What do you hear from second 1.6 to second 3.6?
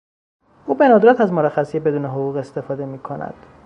بدون حقوق استفاده میکند.